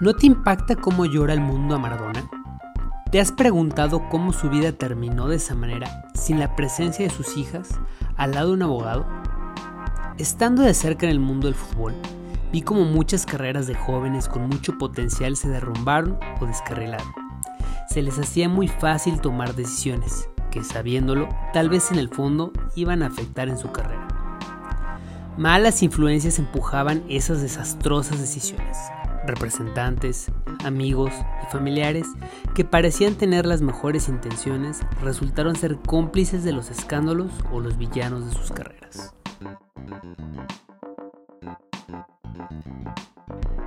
¿No 0.00 0.14
te 0.14 0.26
impacta 0.26 0.76
cómo 0.76 1.06
llora 1.06 1.34
el 1.34 1.40
mundo 1.40 1.74
a 1.74 1.78
Maradona? 1.80 2.30
¿Te 3.10 3.20
has 3.20 3.32
preguntado 3.32 4.08
cómo 4.08 4.32
su 4.32 4.48
vida 4.48 4.70
terminó 4.70 5.26
de 5.26 5.36
esa 5.36 5.56
manera, 5.56 6.04
sin 6.14 6.38
la 6.38 6.54
presencia 6.54 7.04
de 7.04 7.12
sus 7.12 7.36
hijas, 7.36 7.68
al 8.16 8.30
lado 8.30 8.48
de 8.48 8.54
un 8.54 8.62
abogado? 8.62 9.06
Estando 10.16 10.62
de 10.62 10.72
cerca 10.72 11.06
en 11.06 11.10
el 11.10 11.18
mundo 11.18 11.48
del 11.48 11.56
fútbol, 11.56 11.94
vi 12.52 12.62
como 12.62 12.84
muchas 12.84 13.26
carreras 13.26 13.66
de 13.66 13.74
jóvenes 13.74 14.28
con 14.28 14.46
mucho 14.48 14.78
potencial 14.78 15.36
se 15.36 15.48
derrumbaron 15.48 16.16
o 16.40 16.46
descarrilaron. 16.46 17.12
Se 17.90 18.00
les 18.00 18.20
hacía 18.20 18.48
muy 18.48 18.68
fácil 18.68 19.20
tomar 19.20 19.56
decisiones, 19.56 20.28
que 20.52 20.62
sabiéndolo, 20.62 21.28
tal 21.52 21.70
vez 21.70 21.90
en 21.90 21.98
el 21.98 22.08
fondo 22.08 22.52
iban 22.76 23.02
a 23.02 23.06
afectar 23.06 23.48
en 23.48 23.58
su 23.58 23.72
carrera. 23.72 24.06
Malas 25.36 25.82
influencias 25.82 26.38
empujaban 26.38 27.02
esas 27.08 27.42
desastrosas 27.42 28.20
decisiones, 28.20 28.78
representantes, 29.28 30.32
amigos 30.64 31.12
y 31.46 31.52
familiares 31.52 32.06
que 32.54 32.64
parecían 32.64 33.14
tener 33.14 33.46
las 33.46 33.62
mejores 33.62 34.08
intenciones 34.08 34.80
resultaron 35.02 35.54
ser 35.54 35.76
cómplices 35.76 36.42
de 36.42 36.52
los 36.52 36.70
escándalos 36.70 37.30
o 37.52 37.60
los 37.60 37.78
villanos 37.78 38.26
de 38.26 38.32
sus 38.32 38.50
carreras. 38.50 39.14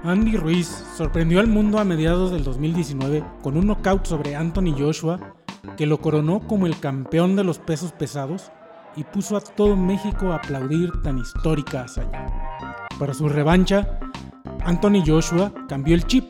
Andy 0.03 0.35
Ruiz 0.35 0.67
sorprendió 0.97 1.39
al 1.39 1.47
mundo 1.47 1.77
a 1.77 1.85
mediados 1.85 2.31
del 2.31 2.43
2019 2.43 3.23
con 3.43 3.55
un 3.55 3.67
knockout 3.67 4.05
sobre 4.05 4.35
Anthony 4.35 4.75
Joshua 4.77 5.35
que 5.77 5.85
lo 5.85 6.01
coronó 6.01 6.39
como 6.39 6.65
el 6.65 6.79
campeón 6.79 7.35
de 7.35 7.43
los 7.43 7.59
pesos 7.59 7.91
pesados 7.91 8.51
y 8.95 9.03
puso 9.03 9.37
a 9.37 9.41
todo 9.41 9.75
México 9.75 10.31
a 10.31 10.37
aplaudir 10.37 10.91
tan 11.03 11.20
histórica 11.20 11.84
hazaña. 11.84 12.27
Para 12.99 13.13
su 13.13 13.29
revancha, 13.29 13.99
Anthony 14.63 15.03
Joshua 15.05 15.51
cambió 15.67 15.95
el 15.95 16.05
chip, 16.05 16.29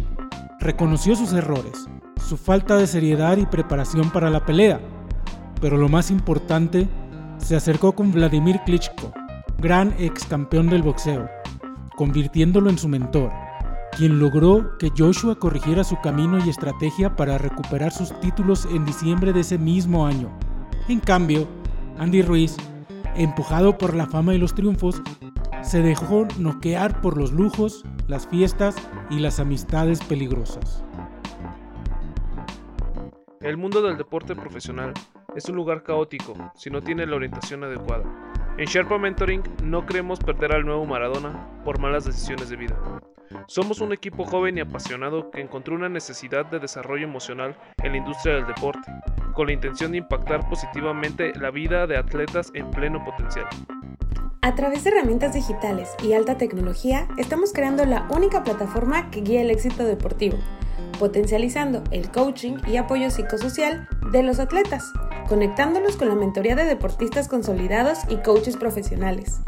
reconoció 0.59 1.15
sus 1.15 1.33
errores, 1.33 1.87
su 2.25 2.37
falta 2.37 2.77
de 2.77 2.87
seriedad 2.87 3.37
y 3.37 3.45
preparación 3.45 4.09
para 4.09 4.29
la 4.29 4.45
pelea, 4.45 4.79
pero 5.59 5.77
lo 5.77 5.89
más 5.89 6.11
importante, 6.11 6.87
se 7.37 7.55
acercó 7.55 7.93
con 7.93 8.11
Vladimir 8.11 8.61
Klitschko, 8.65 9.11
gran 9.57 9.93
ex 9.99 10.25
campeón 10.25 10.69
del 10.69 10.83
boxeo, 10.83 11.27
convirtiéndolo 11.97 12.69
en 12.69 12.77
su 12.77 12.87
mentor, 12.87 13.31
quien 13.97 14.19
logró 14.19 14.77
que 14.77 14.91
Joshua 14.97 15.35
corrigiera 15.35 15.83
su 15.83 15.99
camino 16.01 16.43
y 16.43 16.49
estrategia 16.49 17.15
para 17.15 17.37
recuperar 17.37 17.91
sus 17.91 18.17
títulos 18.21 18.67
en 18.71 18.85
diciembre 18.85 19.33
de 19.33 19.41
ese 19.41 19.57
mismo 19.57 20.05
año. 20.05 20.31
En 20.87 20.99
cambio, 20.99 21.47
Andy 21.99 22.21
Ruiz, 22.21 22.55
empujado 23.15 23.77
por 23.77 23.93
la 23.93 24.07
fama 24.07 24.33
y 24.33 24.37
los 24.37 24.55
triunfos, 24.55 25.01
se 25.63 25.81
dejó 25.81 26.27
noquear 26.37 27.01
por 27.01 27.17
los 27.17 27.31
lujos, 27.31 27.83
las 28.07 28.27
fiestas 28.27 28.75
y 29.09 29.19
las 29.19 29.39
amistades 29.39 30.03
peligrosas. 30.03 30.83
El 33.41 33.57
mundo 33.57 33.81
del 33.81 33.97
deporte 33.97 34.35
profesional 34.35 34.93
es 35.35 35.47
un 35.49 35.55
lugar 35.55 35.83
caótico 35.83 36.33
si 36.55 36.69
no 36.69 36.81
tiene 36.81 37.05
la 37.05 37.15
orientación 37.15 37.63
adecuada. 37.63 38.03
En 38.57 38.65
Sherpa 38.65 38.97
Mentoring 38.97 39.43
no 39.63 39.85
queremos 39.85 40.19
perder 40.19 40.53
al 40.53 40.65
nuevo 40.65 40.85
Maradona 40.85 41.47
por 41.63 41.79
malas 41.79 42.05
decisiones 42.05 42.49
de 42.49 42.57
vida. 42.57 42.77
Somos 43.47 43.79
un 43.79 43.93
equipo 43.93 44.25
joven 44.25 44.57
y 44.57 44.61
apasionado 44.61 45.31
que 45.31 45.41
encontró 45.41 45.75
una 45.75 45.89
necesidad 45.89 46.45
de 46.47 46.59
desarrollo 46.59 47.05
emocional 47.05 47.55
en 47.81 47.93
la 47.93 47.97
industria 47.97 48.35
del 48.35 48.47
deporte, 48.47 48.91
con 49.33 49.47
la 49.47 49.53
intención 49.53 49.91
de 49.91 49.99
impactar 49.99 50.47
positivamente 50.49 51.31
la 51.39 51.49
vida 51.49 51.87
de 51.87 51.97
atletas 51.97 52.51
en 52.53 52.69
pleno 52.71 53.03
potencial. 53.03 53.47
A 54.43 54.55
través 54.55 54.83
de 54.83 54.89
herramientas 54.89 55.33
digitales 55.33 55.91
y 56.03 56.13
alta 56.13 56.35
tecnología, 56.35 57.07
estamos 57.17 57.53
creando 57.53 57.85
la 57.85 58.07
única 58.09 58.43
plataforma 58.43 59.11
que 59.11 59.21
guía 59.21 59.41
el 59.41 59.51
éxito 59.51 59.85
deportivo, 59.85 60.35
potencializando 60.97 61.83
el 61.91 62.09
coaching 62.09 62.57
y 62.65 62.77
apoyo 62.77 63.11
psicosocial 63.11 63.87
de 64.11 64.23
los 64.23 64.39
atletas, 64.39 64.91
conectándolos 65.29 65.95
con 65.95 66.09
la 66.09 66.15
mentoría 66.15 66.55
de 66.55 66.65
deportistas 66.65 67.27
consolidados 67.27 67.99
y 68.09 68.17
coaches 68.17 68.57
profesionales. 68.57 69.41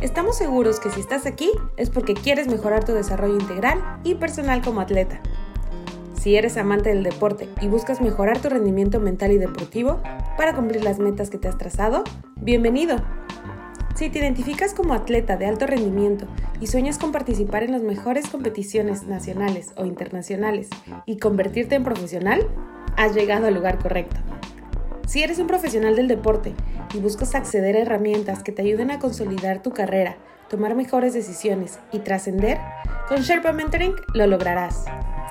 Estamos 0.00 0.36
seguros 0.36 0.80
que 0.80 0.90
si 0.90 0.98
estás 0.98 1.26
aquí 1.26 1.52
es 1.76 1.88
porque 1.88 2.14
quieres 2.14 2.48
mejorar 2.48 2.82
tu 2.82 2.92
desarrollo 2.92 3.38
integral 3.38 4.00
y 4.02 4.16
personal 4.16 4.62
como 4.62 4.80
atleta. 4.80 5.20
Si 6.14 6.34
eres 6.34 6.56
amante 6.56 6.88
del 6.88 7.04
deporte 7.04 7.48
y 7.60 7.68
buscas 7.68 8.00
mejorar 8.00 8.40
tu 8.40 8.48
rendimiento 8.48 8.98
mental 8.98 9.30
y 9.30 9.38
deportivo 9.38 10.02
para 10.36 10.54
cumplir 10.56 10.82
las 10.82 10.98
metas 10.98 11.30
que 11.30 11.38
te 11.38 11.46
has 11.46 11.56
trazado, 11.56 12.02
bienvenido. 12.34 12.96
Si 14.00 14.08
te 14.08 14.18
identificas 14.18 14.72
como 14.72 14.94
atleta 14.94 15.36
de 15.36 15.44
alto 15.44 15.66
rendimiento 15.66 16.26
y 16.58 16.68
sueñas 16.68 16.96
con 16.96 17.12
participar 17.12 17.64
en 17.64 17.72
las 17.72 17.82
mejores 17.82 18.28
competiciones 18.28 19.02
nacionales 19.02 19.74
o 19.76 19.84
internacionales 19.84 20.70
y 21.04 21.18
convertirte 21.18 21.74
en 21.74 21.84
profesional, 21.84 22.48
has 22.96 23.14
llegado 23.14 23.46
al 23.46 23.52
lugar 23.52 23.78
correcto. 23.78 24.16
Si 25.06 25.22
eres 25.22 25.38
un 25.38 25.48
profesional 25.48 25.96
del 25.96 26.08
deporte 26.08 26.54
y 26.94 26.98
buscas 27.00 27.34
acceder 27.34 27.76
a 27.76 27.80
herramientas 27.80 28.42
que 28.42 28.52
te 28.52 28.62
ayuden 28.62 28.90
a 28.90 28.98
consolidar 28.98 29.60
tu 29.60 29.72
carrera, 29.72 30.16
tomar 30.48 30.74
mejores 30.74 31.12
decisiones 31.12 31.78
y 31.92 31.98
trascender, 31.98 32.56
con 33.06 33.18
Sherpa 33.20 33.52
Mentoring 33.52 33.92
lo 34.14 34.26
lograrás. 34.26 34.86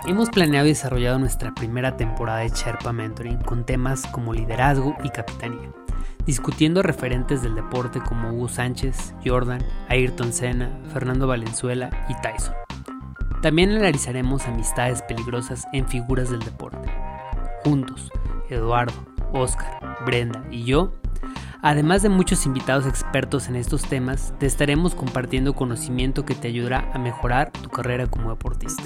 Hemos 0.06 0.30
planeado 0.30 0.66
y 0.66 0.70
desarrollado 0.70 1.20
nuestra 1.20 1.54
primera 1.54 1.98
temporada 1.98 2.40
de 2.40 2.50
Sherpa 2.50 2.94
Mentoring 2.94 3.40
con 3.40 3.66
temas 3.66 4.06
como 4.08 4.34
liderazgo 4.34 4.96
y 5.04 5.10
capitanía 5.10 5.70
discutiendo 6.30 6.84
referentes 6.84 7.42
del 7.42 7.56
deporte 7.56 8.00
como 8.02 8.32
Hugo 8.32 8.50
Sánchez, 8.50 9.16
Jordan, 9.26 9.66
Ayrton 9.88 10.32
Senna, 10.32 10.70
Fernando 10.94 11.26
Valenzuela 11.26 11.90
y 12.08 12.14
Tyson. 12.22 12.54
También 13.42 13.72
analizaremos 13.72 14.46
amistades 14.46 15.02
peligrosas 15.02 15.66
en 15.74 15.88
figuras 15.88 16.30
del 16.30 16.42
deporte. 16.42 16.88
Juntos, 17.64 18.12
Eduardo, 18.48 18.94
Oscar, 19.34 19.80
Brenda 20.06 20.44
y 20.52 20.66
yo, 20.66 20.92
además 21.64 22.04
de 22.04 22.10
muchos 22.10 22.46
invitados 22.46 22.86
expertos 22.86 23.48
en 23.48 23.56
estos 23.56 23.82
temas, 23.82 24.34
te 24.38 24.46
estaremos 24.46 24.94
compartiendo 24.94 25.56
conocimiento 25.56 26.26
que 26.26 26.36
te 26.36 26.50
ayudará 26.50 26.92
a 26.94 27.00
mejorar 27.00 27.52
tu 27.52 27.70
carrera 27.70 28.06
como 28.06 28.30
deportista. 28.30 28.84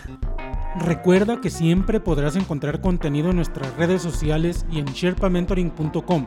Recuerda 0.79 1.39
que 1.39 1.49
siempre 1.49 1.99
podrás 1.99 2.35
encontrar 2.35 2.81
contenido 2.81 3.29
en 3.29 3.35
nuestras 3.35 3.75
redes 3.77 4.01
sociales 4.01 4.65
y 4.71 4.79
en 4.79 4.85
sherpamentoring.com 4.85 6.25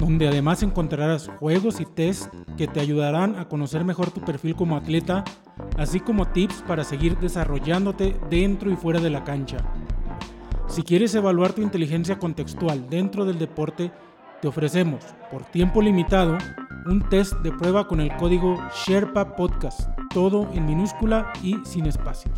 donde 0.00 0.26
además 0.26 0.62
encontrarás 0.62 1.28
juegos 1.38 1.80
y 1.80 1.84
tests 1.84 2.30
que 2.56 2.66
te 2.66 2.80
ayudarán 2.80 3.38
a 3.38 3.48
conocer 3.48 3.84
mejor 3.84 4.10
tu 4.10 4.22
perfil 4.22 4.56
como 4.56 4.76
atleta, 4.76 5.24
así 5.76 6.00
como 6.00 6.26
tips 6.26 6.64
para 6.66 6.84
seguir 6.84 7.18
desarrollándote 7.18 8.16
dentro 8.30 8.70
y 8.70 8.76
fuera 8.76 8.98
de 8.98 9.10
la 9.10 9.24
cancha. 9.24 9.58
Si 10.66 10.82
quieres 10.82 11.14
evaluar 11.14 11.52
tu 11.52 11.60
inteligencia 11.60 12.18
contextual 12.18 12.88
dentro 12.88 13.26
del 13.26 13.38
deporte, 13.38 13.92
te 14.40 14.48
ofrecemos, 14.48 15.04
por 15.30 15.44
tiempo 15.44 15.82
limitado, 15.82 16.38
un 16.86 17.06
test 17.10 17.34
de 17.42 17.52
prueba 17.52 17.86
con 17.86 18.00
el 18.00 18.14
código 18.16 18.56
Sherpa 18.86 19.36
Podcast, 19.36 19.90
todo 20.14 20.48
en 20.54 20.64
minúscula 20.64 21.30
y 21.42 21.56
sin 21.64 21.84
espacios. 21.84 22.32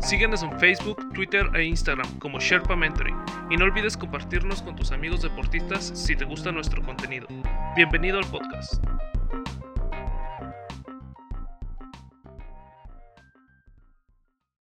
Síguenos 0.00 0.42
en 0.42 0.58
Facebook, 0.58 1.12
Twitter 1.12 1.46
e 1.54 1.64
Instagram 1.64 2.18
como 2.18 2.38
Sherpa 2.38 2.76
Mentoring 2.76 3.16
y 3.50 3.56
no 3.56 3.64
olvides 3.64 3.96
compartirnos 3.96 4.62
con 4.62 4.76
tus 4.76 4.92
amigos 4.92 5.22
deportistas 5.22 5.92
si 5.94 6.16
te 6.16 6.24
gusta 6.24 6.52
nuestro 6.52 6.82
contenido. 6.82 7.26
Bienvenido 7.76 8.18
al 8.18 8.26
podcast. 8.26 8.82